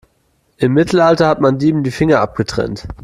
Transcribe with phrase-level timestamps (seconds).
[0.57, 2.87] Im Mittelalter hat man Dieben die Finger abgetrennt.